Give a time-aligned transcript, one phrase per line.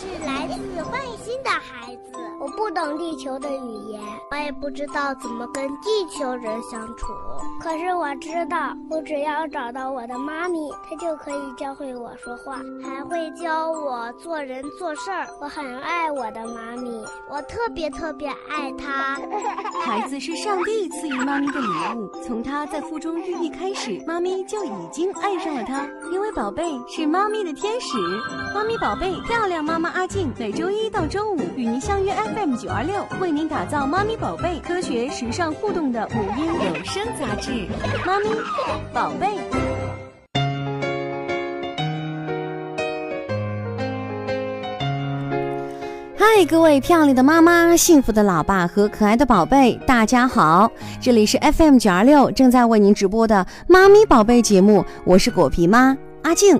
[0.00, 0.98] 是来自外
[1.30, 7.06] 星的孩子，我不懂地球的语言，我也不知道怎么跟地球人相处。
[7.60, 15.24] 可是我知道，我只要找到我的妈咪，她就可以教会我说话，还会教我做人做事儿。
[15.40, 16.90] 我很爱我的妈咪，
[17.30, 19.16] 我特别特别爱她。
[19.86, 27.96] 孩子是上帝赐予妈咪的礼物，从他在腹中孕育开始，妈咪就已经爱上了他，因为宝贝是妈咪的天使。
[28.52, 37.66] 妈咪宝贝，漂亮妈妈阿静，每周一到周周五与您相约 FM 九二六，为您打造妈咪宝贝科学、时尚、互动的母婴有声杂志。
[38.06, 38.30] 妈咪
[38.90, 39.26] 宝贝，
[46.16, 50.72] 嗨，各位漂亮的妈妈、幸福的老爸和可爱的宝贝，大家好！
[51.02, 56.58] 这里是 FM 九二六正在为您直播的妈咪宝贝节目，我是果皮妈阿静。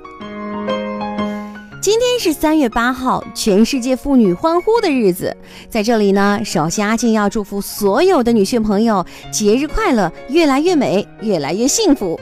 [1.80, 5.34] 今天是三月八号，全世界妇女欢呼的日子。
[5.70, 12.20] 在这里呢，首先阿静要祝福所有的女性朋友节日快乐，越来越美，越来越幸福。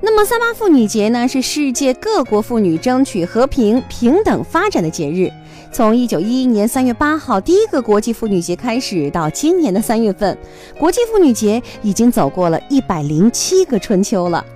[0.00, 5.32] 那么三八妇女节呢，是世界各国妇女争取和平、平等发展的节日。
[5.72, 10.38] 从一九一一年三月八号第一个国际妇女节开始，到今年的三月份，
[10.78, 14.46] 国际妇女节已经走过了一百零七个春秋了。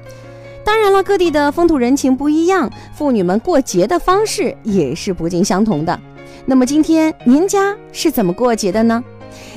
[0.65, 5.99] 当然了，各地的风土人情不一样，妇女们过节的方式也是不尽相同的。
[6.47, 9.03] 那么今天您家是怎么过节的呢？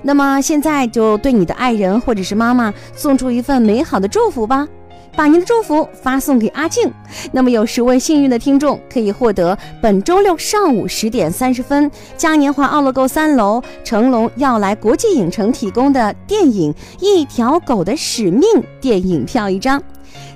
[0.02, 4.68] 那么现在就对你的爱人或者是妈妈送出一份美好的祝福吧，
[5.16, 6.92] 把您的祝福发送给阿静。
[7.32, 18.42] 那么有十位幸运的听众可以获得本周六上午十点三十分嘉年华奥乐购三楼成龙要来国际影城提供的电影《一条狗的使命》
[18.80, 19.82] 电影票一张。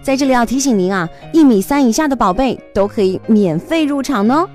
[0.02, 4.48] 在这里要提醒您啊，一米三以下的宝贝都可以免费入场呢。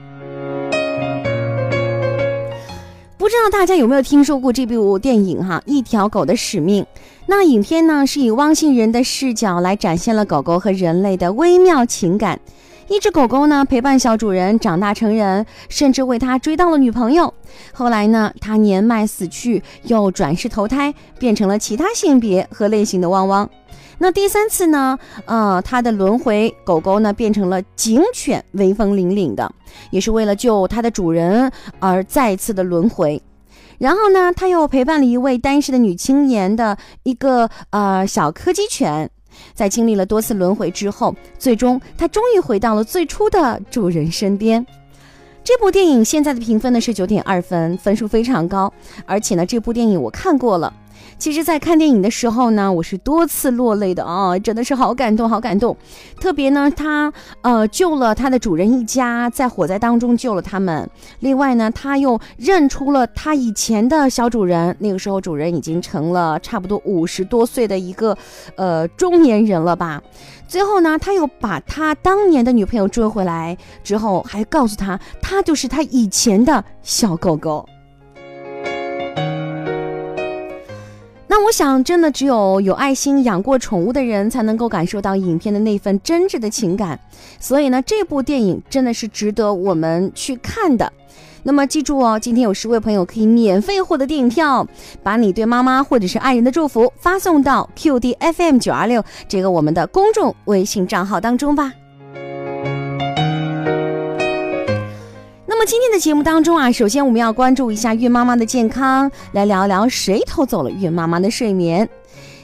[3.19, 5.63] 不知道大家有没有听说过这部电影哈？
[5.65, 6.85] 一条狗的使命。
[7.27, 12.41] 那影片呢是以汪星人的视角来展现了狗狗和人类的微妙情感。
[12.89, 17.33] 一只狗狗呢陪伴小主人长大成人，甚至为他追到了女朋友。
[17.73, 23.49] 后来呢，他年迈死去，又转世投胎，变成了其他性别和类型的汪汪。
[24.03, 24.99] 那第三次呢？
[25.27, 29.49] 呃，它的轮回狗狗呢变成了警犬，威风凛凛的，
[29.93, 33.23] 也是为了救它的主人而再次的轮回。
[33.79, 39.09] 然后呢，他又陪伴了一位单身的女青年的一个呃小柯基犬，
[39.55, 44.67] 在经历了多次轮回之后，最终他终于回到了最初的主人身边。
[45.45, 48.73] 这部电影现在的评分呢是九点二分，分数非常高，
[49.07, 50.73] 而且呢，这部电影我看过了。
[51.19, 55.77] 其实，在看电影的时候呢，我是多次落泪的啊，真的是好感动，好感动。
[56.21, 60.89] 特别呢，他呃救了他的主人一家，在火灾当中救了他们。
[61.21, 68.17] 另外呢，他又认出了他以前的小主人，那个时候主人已经成了差不多五十多岁的一个
[68.57, 70.03] 呃中年人了吧。
[70.49, 77.67] 最后呢，他又把他当年的女朋友追回来，之后还告诉他，他就是他以前的小狗狗。
[81.35, 87.01] 那我想，真的只有有爱心养过宠物的人，才能够感受到影片的那份真挚的情感。
[87.41, 90.93] 所以呢，这部电影真的是值得我们去看的。
[91.43, 94.67] 那么记住哦，今天有十位朋友可以免费获得电影票，
[95.03, 101.73] 把你对妈妈或者是爱人的祝福发送到 QDFM 九二六这个我们的公众微信账号当中吧。
[105.65, 111.89] 今天的节目当中啊，首先我们要关注一下孕妈妈的健康，来聊聊谁偷走了孕妈妈的睡眠。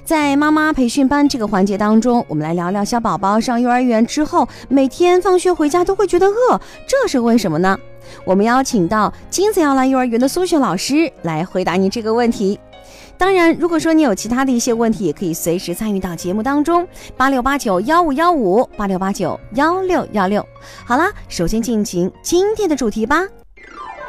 [0.05, 7.77] 在妈妈培训班这个环节当中，我们来聊聊小宝宝上幼儿园之后，每天放学回家都会觉得饿，这是为什么呢？
[8.25, 12.59] 我们邀请到金子要来幼儿园的苏雪老师来回答你这个问题。
[13.19, 16.87] 当然，如果说你有其他的一些问题，也可以随时参与到节目当中，
[17.17, 20.47] 八六八九幺五幺五，八六八九幺六幺六。
[20.87, 23.27] 好啦，首先进行今天的主题吧。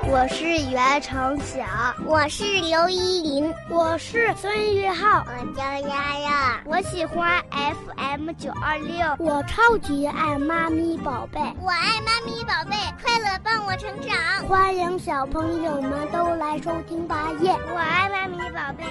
[0.08, 1.64] 我是袁成晓，
[2.06, 17.56] 我是刘依林，我是孙玉浩，我叫丫丫，我喜欢 FM 九二六，我超级爱妈咪宝贝，我爱妈咪宝贝，快乐伴我成长，欢迎小朋友们都来收听吧耶！
[17.74, 18.86] 我爱妈咪宝贝，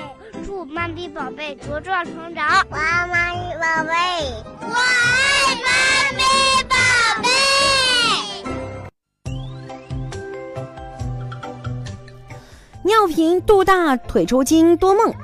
[0.44, 3.92] 祝妈咪宝贝茁壮成长，我爱妈咪宝贝，
[4.60, 6.87] 我爱妈咪宝贝。
[12.98, 15.14] 尿频、肚大、腿抽筋、多梦。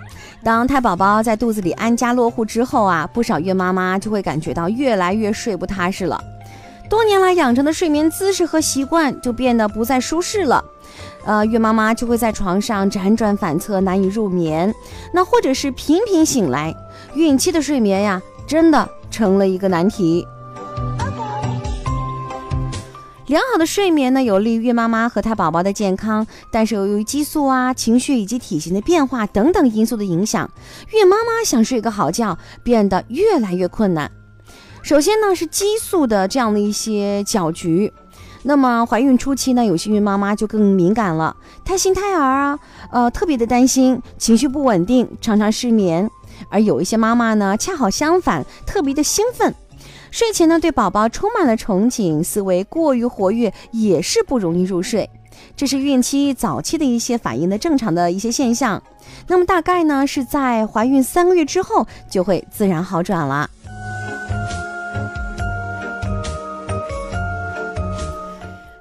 [0.44, 6.22] 当胎宝宝在肚子里安家落户之后啊，不少孕妈妈就会感觉到越来越睡不踏实了。
[6.88, 10.64] 多年来养成的睡眠姿势和习惯就变得不再舒适了。
[11.24, 14.72] 呃，孕妈妈就会在床上辗转反侧，难以入眠，
[15.12, 16.72] 那或者是频频醒来，
[17.16, 20.24] 孕期的睡眠呀，真的成了一个难题。
[23.26, 30.50] 良好的睡眠呢，有利于孕妈妈和胎宝宝的健康，但是由于激素啊、情绪以及体型的变化等等因素的影响，
[30.92, 34.10] 孕妈妈想睡个好觉变得越来越困难。
[34.82, 37.90] 首先呢，是激素的这样的一些搅局。
[38.42, 41.34] 那么怀孕初期呢，有些孕妈妈就更敏感了，
[41.64, 42.58] 胎心胎儿啊，
[42.90, 46.10] 呃，特别的担心，情绪不稳定，常常失眠。
[46.50, 49.54] 而有一些妈妈呢，恰好相反，特别的兴奋，
[50.14, 55.10] 睡前呢对宝宝充满了憧憬，思维过于活跃，也是不容易入睡。
[55.56, 58.80] 这是孕期早期的一些反应的正常的一些现象。
[59.26, 63.50] 那么大概呢是在怀孕三个月之后就会自然好转了。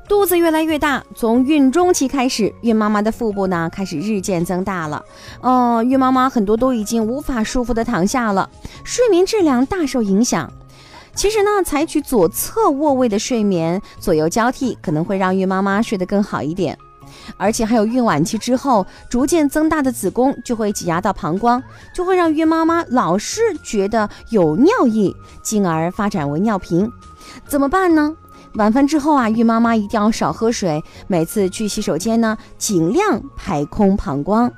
[0.07, 5.03] 肚子越来越大，从孕中期开始，孕妈妈的腹部呢开始日渐增大了。
[5.41, 8.47] 哦，孕妈妈很多都已经无法舒服的躺下了，
[8.83, 10.47] 睡眠质量大受影响。
[11.15, 16.77] 其实呢，采取左侧卧位的睡眠，左右交替，可能会让孕妈妈睡得更好一点。
[17.37, 21.61] 而且还有孕晚期之后，逐渐增大的子宫就会挤压到膀胱，
[21.93, 26.91] 就会让孕妈妈老是觉得有尿意，进而发展为尿频。
[27.47, 28.15] 怎么办呢？
[28.55, 34.51] 晚饭之后啊，孕妈妈一定要少喝水，每次去洗手间呢，尽量排空膀胱。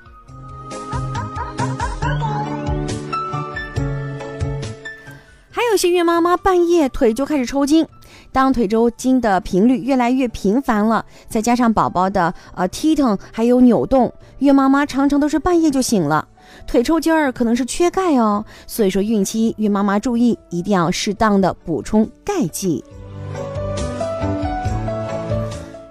[5.75, 7.85] 有些孕妈妈半夜腿就开始抽筋，
[8.31, 16.25] 当腿抽筋的频率越来越频繁了，再加上宝宝的呃踢腾还有扭动，孕妈妈常常都是半夜就醒了，
[16.65, 22.81] 腿抽筋儿可能是缺钙哦，所以说孕期孕妈妈注意一定要适当的补充钙剂。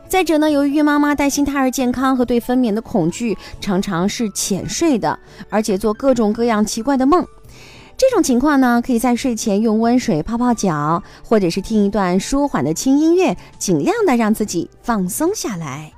[0.08, 5.18] 再者呢，由于孕妈妈担心胎儿健康和对分娩的恐惧，常常是浅睡的，
[5.50, 7.22] 而且做各种各样奇怪的梦。
[7.96, 15.92] 这种情况呢，可以在睡前用温水泡泡脚，或者是听一段舒缓的轻音乐，尽量的让自己放松下来。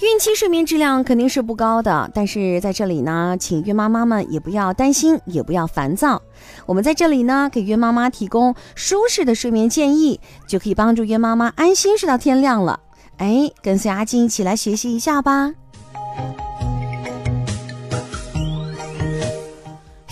[0.00, 6.20] 孕期睡眠质量肯定是不高的，但是在这里呢，请孕妈妈们也不要担心，也不要烦躁。
[6.66, 12.80] 我们在这里呢，给孕妈妈提供舒适的睡眠建议，就可以帮助孕妈妈安心睡到天亮了。
[13.18, 15.52] 哎，跟随阿金一起来学习一下吧。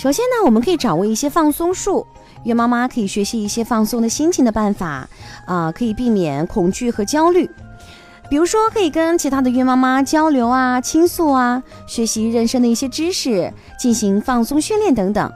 [0.00, 2.06] 首先呢，我们可以掌握一些放松术，
[2.44, 5.06] 孕妈妈可以学习一些放松的心情的办法，
[5.44, 7.50] 啊，可以避免恐惧和焦虑。
[8.30, 15.30] 比如说，可以跟其他的孕妈妈交流啊、倾诉啊，学习人生的一些知识，进行放松训练等等。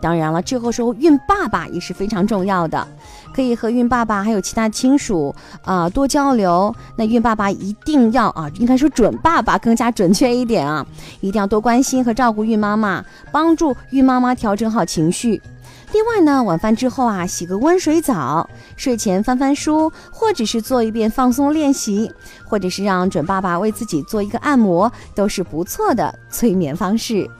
[0.00, 2.86] 当然了，这个时候孕爸爸也是非常重要的，
[3.34, 5.34] 可以和孕爸爸还有其他亲属
[5.64, 6.74] 啊多交流。
[6.96, 10.86] 那孕爸爸一定要啊，应该说准爸爸更加准确一点啊，
[11.20, 15.42] 一定要多关心和照顾孕妈妈，帮助孕妈妈调整好情绪。
[15.92, 22.10] 另外呢，晚饭之后啊，洗个温水澡，睡前翻翻书，或者是做一遍放松练习，
[22.44, 27.30] 或者是让准爸爸为自己做一个按摩，都是不错的催眠方式。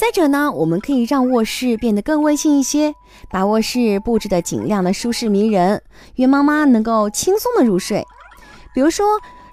[0.00, 2.94] 再者呢，我们可以让卧室变得更温馨一些，
[3.28, 5.82] 把卧室布置的尽量的舒适迷人，
[6.14, 8.06] 孕妈妈能够轻松的入睡。
[8.72, 9.04] 比如说，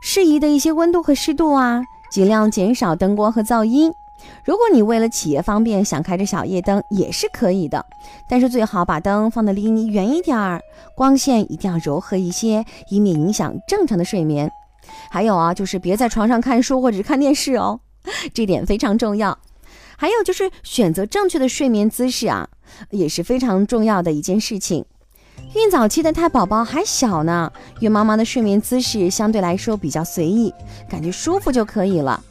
[0.02, 1.82] 适宜的一些温度和湿度啊。
[2.12, 3.92] 尽量减少灯光和噪音。
[4.46, 7.84] 如果你为了企业方便想开着小夜灯也是可以的，
[8.30, 10.62] 但是最好把灯放得离你远一点儿，
[10.96, 14.50] 光线一定要柔和一些，以免影响正常的睡眠。
[15.10, 17.80] 还有啊，就是别在床上看书或者看电视哦，
[18.34, 19.38] 这点非常重要。
[19.98, 22.48] 还有就是选择正确的睡眠姿势啊，
[22.90, 24.86] 也是非常重要的一件事情。
[25.54, 30.54] 孕早期的胎宝宝还小呢，孕妈妈的睡眠姿势相对来说比较随意，
[30.90, 32.22] 感觉舒服就可以了。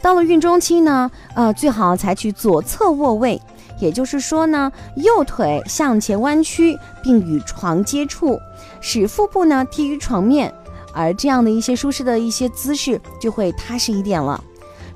[0.00, 3.40] 到了孕中期呢，呃，最好采取左侧卧位，
[3.80, 8.38] 也就是说呢，右腿向前弯曲，并与床接触，
[8.80, 10.52] 使腹部呢贴于床面，
[10.94, 14.42] 而这样的一些舒适的一些姿势就会踏实一点了。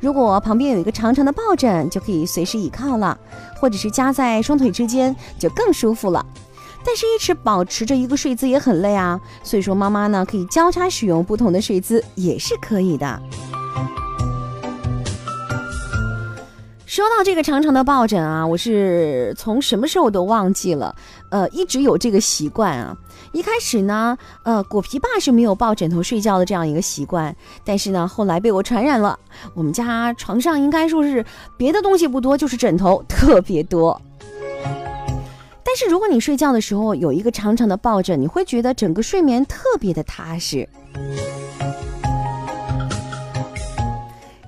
[0.03, 3.17] 如果旁边有一个长长的抱枕，就可以随时倚靠了，
[3.61, 6.27] 或者是夹在双腿之间，就更舒服了。
[6.85, 13.23] 但是，一直保持着一个睡姿也很累啊，所以说妈妈呢可以交叉使用不同的睡姿也是可以的。
[16.85, 20.93] 说到这个长长的抱枕啊，我是从什么时候都忘记了，
[21.31, 22.97] 呃，一直有这个习惯啊。
[23.33, 27.35] 一开始呢，呃，果皮爸是没有抱枕头睡觉的这样一个习惯，
[27.65, 29.19] 但是呢，后来被我传染了。
[29.55, 31.25] 我们家床上应该说是
[31.57, 34.01] 别的东西不多，就是枕头特别多。
[35.65, 40.69] 但是如果你睡觉的时候有一个长长的抱枕，你会觉得整个睡眠特别的踏实。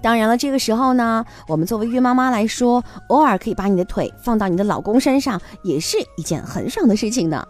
[0.02, 7.42] 当然了，这个时候呢，我们作为孕妈妈来说，偶尔可以把你的腿放到你的老公身上，也是一件很爽的事情呢。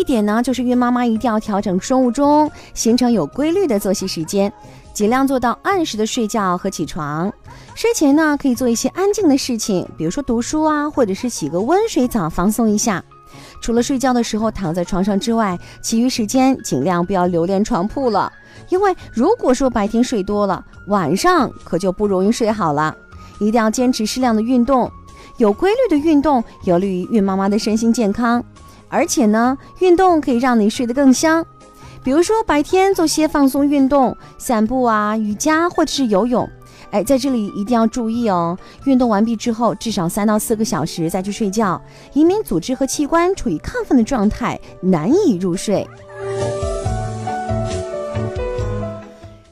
[0.00, 4.50] 一点呢，就是孕妈妈一定要调整生物钟，形成有规律的作息时间，
[4.94, 7.30] 尽量做到按时的睡觉和起床。
[7.74, 13.04] 睡前呢，可以做一些安静的事情，比如说读书啊，或者是洗个温水澡放松一下。
[13.60, 18.32] 除了睡觉的时候躺在床上之外，其余时间尽量不要留恋床铺了。
[18.70, 22.96] 因为如果说白天睡多了，晚上可就不容易睡好了。
[23.38, 24.90] 一定要坚持适量的运动，
[25.36, 28.42] 有规律的运动有利于孕妈妈的身心健康。
[28.90, 31.46] 而且呢，运动可以让你睡得更香。
[32.02, 36.46] 比如说白天做些放松运动，散步啊、瑜伽或者是游泳。
[36.90, 41.80] 哎，在这里一定要注意哦，运动完毕之后至少三到四个小时再去睡觉，
[42.14, 45.86] 以免组织和器官处于亢奋的状态，难以入睡。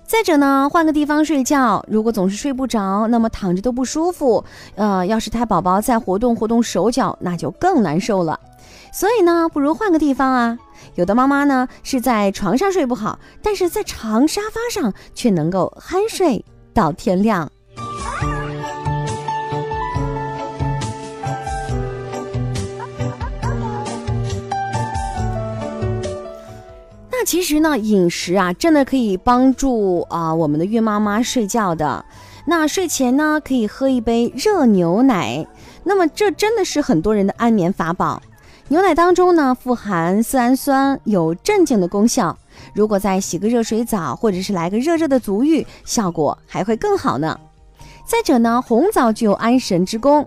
[0.04, 4.42] 再者呢，换个地方睡觉，如果总是睡不着，那么躺着都不舒服。
[4.74, 8.40] 呃，要是胎宝宝再活动活动手脚，那就更难受了。
[8.92, 10.58] 所以呢，不如换个地方啊。
[10.94, 16.44] 有的妈妈呢是在床上睡不好，但是在长沙发上却能够酣睡。
[16.74, 17.50] 到天亮。
[27.10, 32.04] 那其实呢，饮食啊，真的可以帮助啊我们的孕妈妈睡觉的。
[32.46, 35.44] 那睡前呢，可以喝一杯热牛奶，
[35.82, 38.22] 那么这真的是很多人的安眠法宝。
[38.70, 42.36] 牛奶当中呢，富含色氨酸，有镇静的功效。
[42.74, 47.40] 如果再洗个热水澡，或者是来个热热的足浴，效果还会更好呢。
[48.08, 50.26] 再者呢，红枣具有安神之功，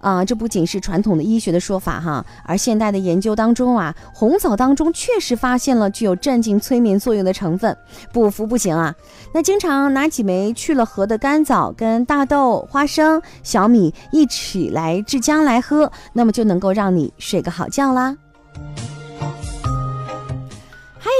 [0.00, 7.74] 啊，这不仅是传统的医学的说法哈，而现代的研究当中啊，红枣当中确实发现了具有镇静催眠作用的成分，
[8.12, 8.92] 不服不行啊。
[9.32, 18.16] 那经常拿几枚去了核的干枣跟大豆、花生、小米一起来制浆来喝，那么就能够让你睡个好觉啦。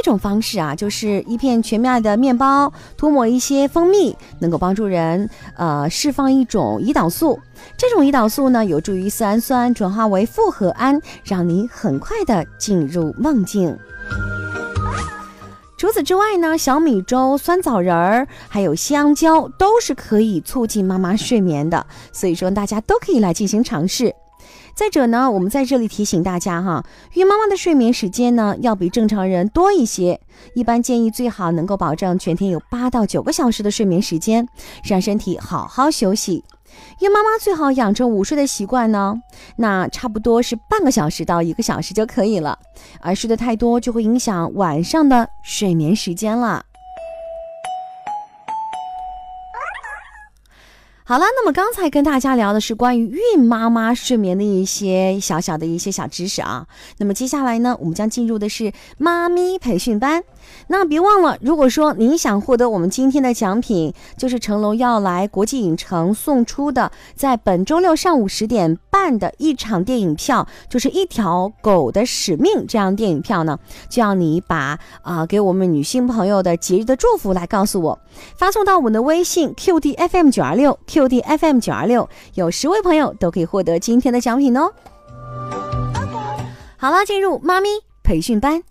[0.02, 7.38] 这种方式啊，就是一片全麦的面包，涂抹一些蜂蜜，能够帮助人呃释放一种胰岛素。
[7.76, 13.76] 这种胰岛素呢，有助于色氨酸转化为复合胺，让你很快的进入梦境。
[15.76, 24.14] 除此之外呢，小米粥、酸枣仁儿还有香蕉都是可以促进妈妈睡眠的，所以说大家都可以来进行尝试。
[24.75, 26.85] 再者呢，我们在这里提醒大家哈，
[27.15, 30.21] 孕妈妈的睡眠时间呢要比正常人多一些，
[30.55, 34.49] 一般建议最好能够保证全天有八到九个小时的睡眠时间，
[34.85, 36.45] 让身体好好休息。
[37.00, 39.15] 孕妈妈最好养成午睡的习惯呢，
[39.57, 42.59] 那差不多是半个小时到一个小时就可以了，
[43.00, 46.65] 而睡得太多就会影响晚上的睡眠时间了。
[51.11, 56.64] 好了，那么刚才跟大家聊的是关于孕妈妈睡眠的一些小小的一些小知识啊。
[56.99, 60.23] 那么接下来呢，我们将进入的是妈咪培训班。
[60.68, 77.99] 那别忘了，如果说您想获得我们今天的奖品，就是成龙要来国际影城送出的，在本周六上午十点半的一场电影票，就是一条狗的使命这样电影票呢，就要你把啊给我们女性朋友的节日的祝福来告诉我，
[78.37, 84.73] 发送到我们的微信 QDFM 九二六 QDFM 九二六，有十位朋友都可以获得今天的奖品哦。
[86.76, 87.68] 好了，进入妈咪
[88.02, 88.62] 培训班。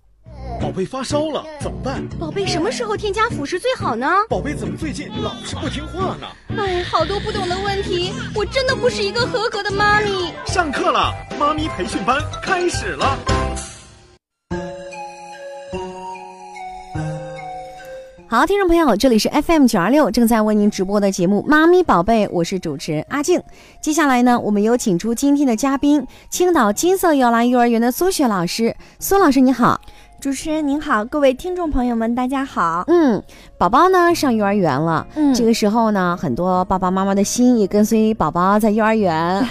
[0.61, 2.05] 宝贝发烧了怎么办？
[2.19, 4.07] 宝贝什么时候添加辅食最好呢？
[4.29, 6.27] 宝贝怎么最近老是不听话呢？
[6.57, 10.33] 哎，好多不懂的问题，我真的不是一个合格的妈咪。
[10.45, 13.17] 上课了，妈咪培训班开始了。
[18.27, 23.41] 好，听众朋友，这里是 FM 九二六正在为您直播的节目《妈咪宝贝》，我是主持人阿静。
[23.81, 28.75] 接下来呢，我们有请出今天的嘉宾，青岛金色摇篮幼儿园的苏雪老师。
[28.99, 29.81] 苏老师，你好。
[30.19, 32.83] 主持人您好，各位听众朋友们，大家好。
[32.87, 33.23] 嗯，
[33.57, 39.41] 宝宝呢上幼儿园了，嗯这个时候呢，很多爸爸妈妈的心也跟随宝宝在幼儿园，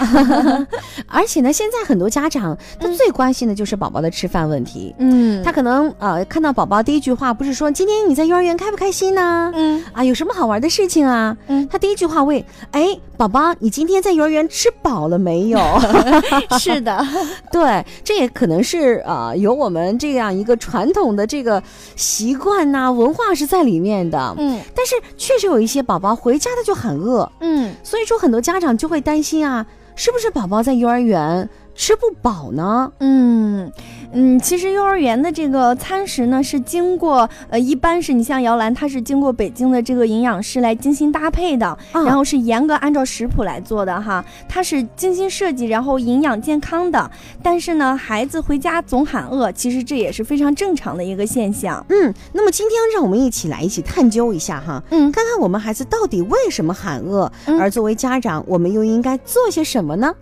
[1.09, 4.93] 而且呢，现在很多家长他最关心的就是宝宝的吃饭问题。
[4.99, 9.51] 嗯他可能呃看到宝宝第一句话不是说今天你在幼儿园开不开心呢？
[9.55, 11.35] 嗯啊，有什么好玩的事情啊？
[11.47, 15.59] 嗯他第一句话问：哎，宝宝，你今天在幼儿园吃饱了没有？
[16.57, 17.05] 是的，
[17.51, 21.61] 对，这也可能是呃有我们这样一个传统的这个
[21.97, 24.33] 习惯呐、文化是在里面的。
[24.37, 29.65] 嗯但是确实有一些宝宝回家他就很饿，嗯所以说很多家长就会担心啊，
[29.97, 32.89] 是不是宝宝在幼儿园吃不饱呢？
[33.01, 33.69] 嗯
[34.11, 47.09] 嗯，其实幼儿园的这个餐食呢，是经过呃，一般是你像摇篮，它是经过北京的这个营养师来精心搭配的，啊然后是严格按照食谱来做的哈，它是精心设计，然后营养健康的。
[47.43, 51.85] 但是呢，孩子回家总喊饿，其实这也是非常正常的一个现象。
[51.89, 60.13] 嗯，那么今天让我们一起来一起探究一下哈，嗯看看我们孩子到底为什么喊饿，嗯而作为家长，我们又应该做些什么呢？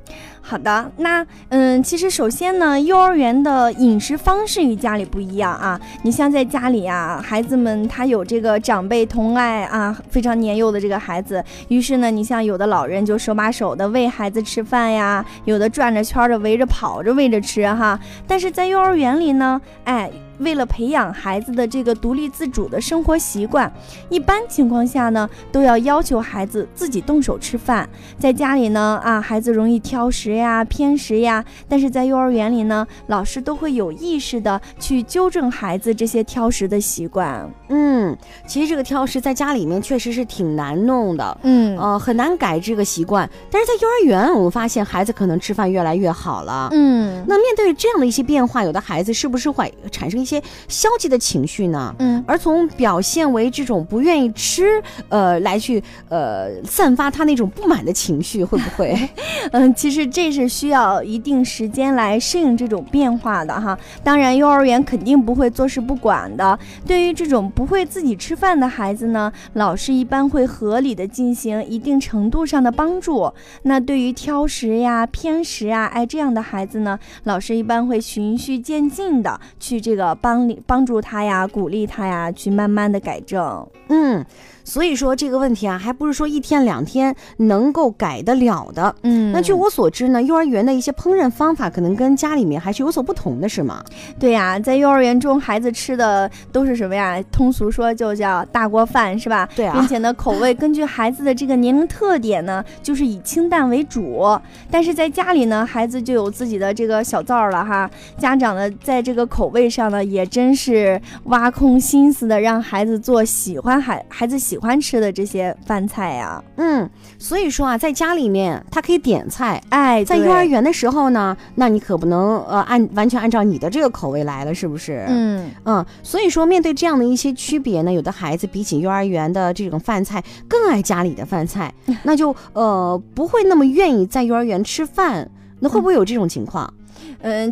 [0.42, 5.80] 好的，那嗯，其实首先呢，幼儿园的饮食方式与家里不一样啊。
[6.04, 18.00] 你像在家里啊，孩子们他有这个长辈疼爱啊，非常年幼的这个孩子，于是呢，你像有的老人就手把手的喂孩子吃饭呀，有的转着圈的围着跑着喂着吃哈。
[18.28, 20.12] 但是在幼儿园里呢，哎。
[20.40, 23.72] 为了培养孩子的这个独立自主的生活习惯，
[24.10, 27.88] 一般情况下呢，都要要求孩子自己动手吃饭。
[28.20, 37.50] 在家里呢，啊，孩子容易挑食呀、偏食呀，但是在幼儿园里呢，老师都会有意识的去纠正孩子这些挑食的习惯。
[37.70, 38.16] 嗯，
[38.46, 41.38] 其实这个挑食在家里面确实是挺难弄的。
[41.44, 46.70] 嗯呃，很难改这个习惯，但是在幼儿园，我们发现孩子可能吃饭越来越好了。
[46.72, 51.96] 嗯那面对这样的一些变化，有的孩子是不是会产生一些消极的情绪呢？
[52.00, 58.98] 嗯而从表现为这种不愿意吃，呃，来去呃散发他那种不满的情绪，会不会？
[59.54, 63.78] 嗯，其实这是需要一定时间来适应这种变化的哈。
[64.04, 66.58] 当然，幼儿园肯定不会坐视不管的。
[66.86, 73.32] 对于这种不会自己吃饭的孩子呢，老师一般会合理的进行一定程度上的帮助。
[73.64, 83.68] 那对于挑食呀、偏食啊，哎这样的孩子呢，老师一般会循序渐进的去这个帮你帮助他呀，鼓励他呀，去慢慢的改正。
[83.90, 84.26] 嗯，
[84.68, 88.94] 所以说这个问题啊，还不是说一天两天能够改得了的。
[89.04, 93.82] 嗯那据我所知呢，幼儿园的一些烹饪方法可能跟家里面还是有所不同的，是吗？
[94.20, 97.24] 对呀、在幼儿园中，孩子吃的都是什么呀？
[97.32, 99.48] 通俗说就叫大锅饭，是吧？
[99.56, 104.38] 对啊并且呢，口味根据孩子的这个年龄特点呢，就是以清淡为主。
[104.70, 107.90] 但是在家里呢，孩子就有自己的这个小灶了哈。
[108.18, 116.44] 家长呢，在这个口味上呢，也真是挖空心思的，让孩子做喜欢孩孩子喜欢吃的这些饭菜呀。
[116.58, 125.06] 嗯，所以说啊，在家里面他可以点菜，哎，在幼儿园的时候呢，那你可不能呃按完全按照你的这个口味来了，是不是？
[125.08, 125.52] 嗯。
[125.66, 136.72] 嗯，所以说面对这样的一些区别呢，有的孩子比起幼儿园的这种饭菜更爱家里的饭菜， 那就呃不会那么愿意在幼儿园吃饭，那会不会有这种情况？
[136.80, 136.87] 嗯，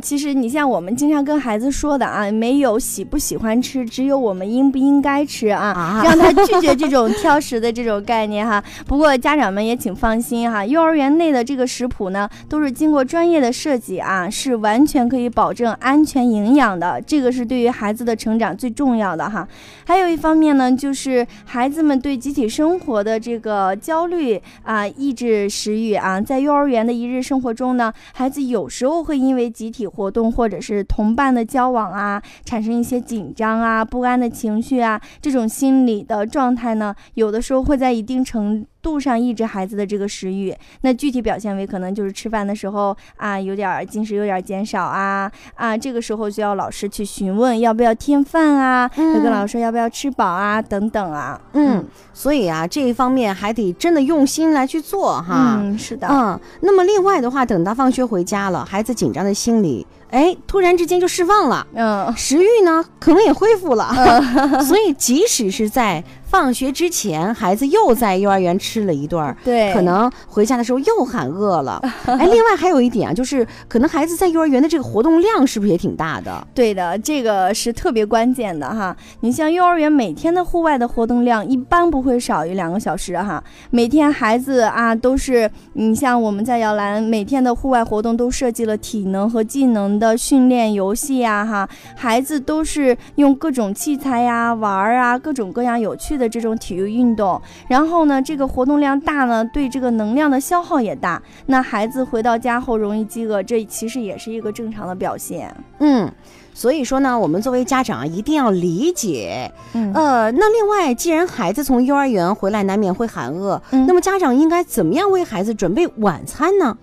[0.02, 8.64] 其实你像我们经常跟孩子说的啊，没有喜不喜欢吃，只有我们应不应该吃啊，啊 让他拒绝这种挑食的这种概念哈。
[8.86, 19.48] 不过家长们也请放心哈，幼儿园内的这个食谱呢，都是经过专业的设计啊，是完全可以保证安全营养的，这个是对于孩子的成长最重要的哈。
[19.86, 40.56] 还有一方面呢，就是孩子们对集体生活的这个焦虑啊，抑制食欲啊，在幼儿园的一日生活中呢，孩子有时候会因为集体活动或者是同伴的交往啊，产生一些紧张啊、不安的情绪啊，这种心理的状态呢，有的时候会在一定程度上抑制孩子的这个食欲。
[40.82, 51.42] 那具体表现为可能就是吃饭的时候啊，有点儿进食有点儿减少啊啊，这个时候就要老师去询问要不要添饭啊，要跟老师说要不要吃饱啊等等啊。
[51.54, 55.58] 嗯，所以啊，这一方面还得真的用心来去做哈。
[55.60, 61.66] 嗯，是的，嗯，那么另外的话，等到放学回家了，孩子紧张的心理，哎，突然之间就释放了。
[61.74, 63.94] 嗯食欲呢，可能也恢复了，
[64.62, 71.82] 所以即使是在放学之前孩子又在幼儿园吃了一顿儿，对，可能回家的时候又喊饿了。
[72.06, 76.46] 哎，另外还有一点啊，就是可能孩子在幼儿园的这个活动量是不是也挺大的？
[76.54, 78.96] 对的，这个是特别关键的哈。
[79.22, 83.44] 你像幼儿园每天的户外的活动量，一般不会少于两个小时哈。
[83.70, 97.42] 每天孩子啊都是，你像我们在摇篮每天的户外活动都设计了体能和技能的训练游戏呀哈，孩子都是用各种器材呀玩儿啊，各种各样有趣的这种体育运动。
[97.68, 101.22] 然后呢，这个活动量大呢，对这个能量的消耗也大。
[101.48, 105.56] 那孩子回到家后容易饥饿，这其实也是一个正常的表现。
[105.80, 106.12] 嗯。
[106.58, 109.52] 所以说呢，我们作为家长一定要理解。
[109.74, 116.78] 嗯，呃，那另外，既然孩子从幼儿园回来难免会喊饿，那么家长应该怎么样为孩子准备晚餐呢？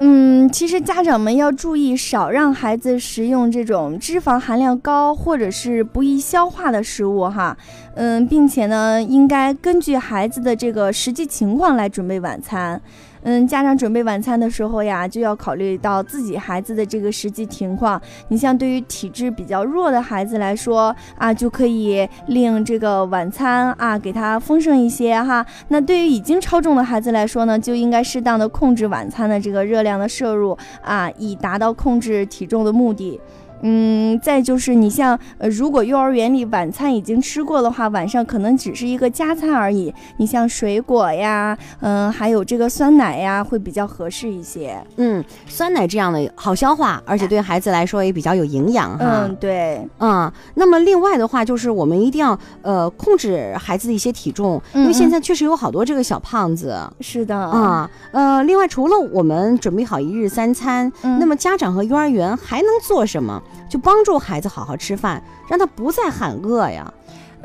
[0.00, 7.56] 嗯，其实家长们要注意少让孩子食用这种脂肪含量高或者是不易消化的食物哈。
[7.94, 12.80] 嗯，并且呢，应该根据孩子的这个实际情况来准备晚餐。
[13.24, 18.00] 嗯，家长准备晚餐的时候呀，就要考虑到自己孩子的这个实际情况。
[18.28, 25.44] 你像对于体质比较弱的孩子来说啊，就可以令这个晚餐啊给他丰盛一些哈。
[25.68, 33.18] 那对于已经超重的孩子来说呢，就应该适当的控制晚餐的这个热量的摄入啊，以达到控制体重的目的。
[33.66, 39.92] 嗯，再就是你像呃，如果幼儿园里晚餐已经吃过的话，晚上可能只是一个加餐而已。
[40.18, 44.78] 你像水果呀，嗯，还有这个酸奶呀，会比较合适一些。
[44.96, 49.24] 嗯，酸奶这样的好消化，而且对孩子来说也比较有营养哈。
[49.24, 49.88] 嗯，对。
[49.98, 56.78] 嗯，那么另外的话，就是我们一定要呃控制孩子的一些体重，因为现在确实有好多这个小胖子。
[57.00, 57.34] 是的。
[57.34, 63.42] 啊，呃，另外除了我们准备好一日三餐，那么家长和幼儿园还能做什么？
[63.68, 66.92] 就帮助孩子好好吃饭，让他不再喊饿呀。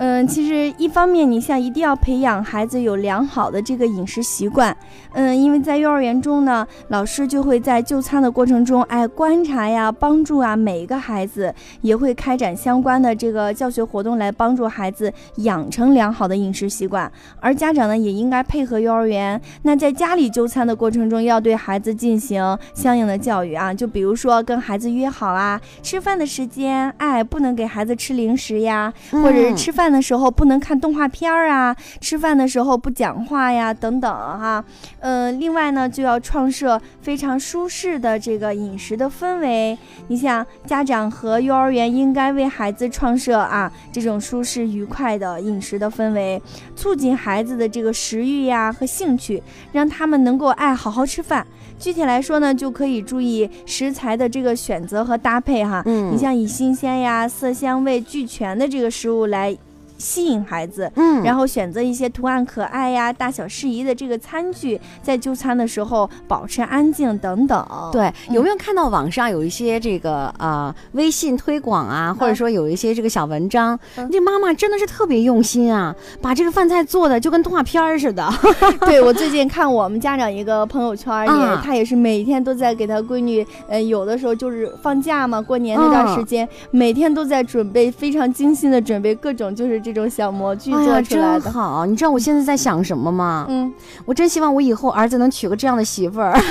[0.01, 4.75] 嗯，其实一方面，你像一定要培养孩子有良好的这个饮食习惯。
[5.11, 17.11] 嗯，因为在幼儿园中呢，老师就会在就餐的过程中，哎，观察呀，帮助啊每一个孩子，也会开展相关的这个教学活动来帮助孩子养成良好的饮食习惯。
[17.41, 29.88] 而家长呢，也应该配合幼儿园，那在家里就餐的过程中，要对孩子进行相应的教育啊，就比如说跟孩子约好啊，吃饭的时间，哎，不能给孩子吃零食呀，或者是吃饭。
[29.91, 34.63] 的时候不能看动画片儿啊，吃饭的时候不讲话呀，等等哈。
[34.99, 39.77] 嗯，另外呢，就要创设非常舒适的这个饮食的氛围。
[40.07, 46.41] 你想，家长和幼儿园应该为孩子创设啊这种舒适愉快的饮食的氛围，
[46.75, 51.45] 促进孩子的这个食欲呀和兴趣，让他们能够爱好好吃饭。
[51.77, 55.81] 具体来说呢，就可以注意食材的这个选择和搭配哈。
[55.85, 59.57] 嗯，你像以新鲜呀、色香味俱全的这个食物来。
[59.99, 67.67] 吸引孩子，嗯，然后选择一些图案可爱呀、大小适宜的这个餐具，在就餐的时候保持安静等等。
[67.91, 73.77] 对，有没有看到网上有一些这个呃微信推广啊，或者说有一些这个小文章？
[74.09, 78.25] 这妈妈真的是特别用心啊，把这个饭菜做的就跟动画片似的。
[78.87, 89.81] 对我最近看我们家长一个朋友圈也，他也是每天都在给他闺女，呃，有的时候就是放假嘛，过年那段时间，每天都在准备非常精心的准备各种就是。
[89.88, 91.85] 这种小模具做出来的，好。
[91.85, 93.45] 你知道我现在在想什么吗？
[93.49, 93.73] 嗯，
[94.05, 96.37] 我真希望我以后儿子能娶个这样的媳妇儿。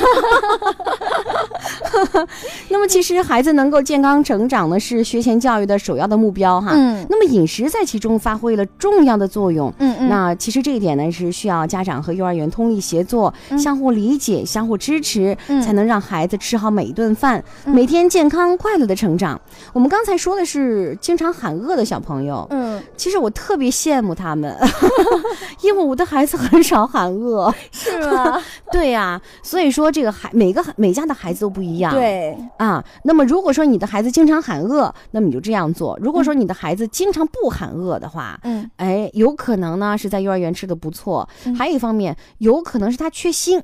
[2.68, 6.72] 那么，其实孩子能够健康成长呢，是学前教育的首要的目标哈。
[6.74, 7.06] 嗯。
[7.08, 9.72] 那么，饮食在其中发挥了重要的作用。
[9.78, 10.08] 嗯嗯。
[10.08, 19.40] 那其实这一点呢，是需要家长和幼儿园通力协作，相互理解、相互支持，才能让孩子吃好每一顿饭，每天健康快乐的成长。
[19.72, 22.46] 我们刚才说的是经常喊饿的小朋友。
[22.50, 22.82] 嗯。
[22.96, 24.54] 其实我特别羡慕他们，
[25.62, 27.52] 因为我的孩子很少喊饿。
[27.72, 28.40] 是吗？
[28.72, 29.20] 对呀。
[29.42, 31.92] 所以说，这个孩每个每家的孩子都不一样。
[31.92, 43.62] 对啊，那么如果说你的孩子经常喊饿，那么你就这样做；如果说你的孩子经常不喊饿的话，嗯，哎，有可能呢是在幼儿园吃的不错，还有一方面有可能是他缺锌，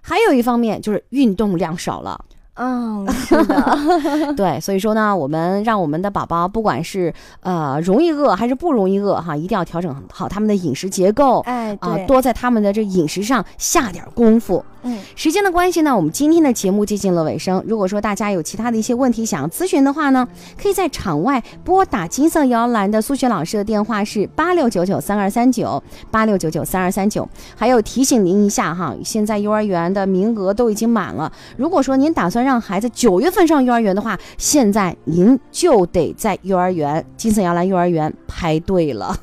[0.00, 2.24] 还有一方面就是运动量少了。
[2.54, 3.78] 嗯，是的，
[4.36, 14.64] 对，所以说呢，我们让我们的宝宝，不管是呃容易饿还是不容易饿哈，一定要调整好他们的饮食结构，哎，啊，多在他们的这饮食上下点功夫。
[14.84, 17.62] 嗯，时间的关系呢，我们今天的节目接近了尾声。
[17.66, 20.26] 如果说大家有其他的一些问题想要咨询的话呢，
[20.60, 27.28] 可以在场外拨打金色摇篮的苏雪老师的电话是八六九九三二三九八六九九三二三九。
[27.56, 31.32] 还有提醒您一下哈，现在幼儿园的名额都已经满了。
[31.56, 39.16] 如果说您打算让孩子九月份上幼儿园的话，现在您就得在幼儿园金色摇篮幼儿园排队了。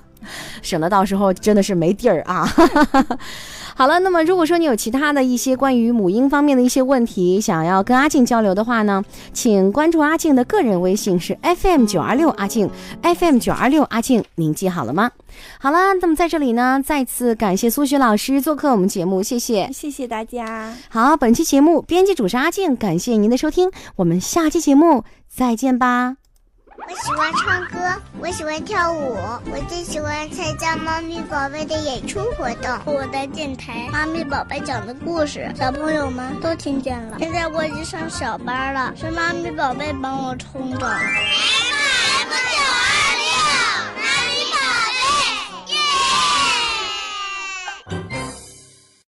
[0.62, 2.48] 省得到时候真的是没地儿啊。
[3.80, 12.70] 好了，那么如果说你有其他的一些关于母婴方面的一些问题，想要跟阿静交流的话呢，请关注阿静的个人微信是 FM 九二六阿静
[13.02, 15.12] ，FM 九二六阿静，您记好了吗？
[15.62, 20.76] 好了，那么在这里呢，再次感谢苏雪老师做客我们节目，谢谢，谢谢大家。
[20.90, 26.18] 好，本期节目编辑主持阿静，感谢您的收听，我们下期节目再见吧。
[26.88, 29.18] 我喜欢唱歌，我喜欢跳舞，
[29.52, 32.80] 我最喜欢参加猫咪宝贝的演出活动。
[32.86, 37.18] 我的电台《妈咪宝贝讲的故事》，小朋友们都听见了。
[37.20, 41.00] 现在我已经上小班了，是妈咪宝贝帮我冲的。